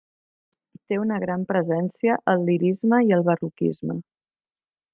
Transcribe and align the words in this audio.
Té 0.93 0.97
una 1.01 1.19
gran 1.23 1.43
presència 1.51 2.15
el 2.33 2.47
lirisme 2.47 3.01
i 3.11 3.15
el 3.19 3.25
barroquisme. 3.29 3.99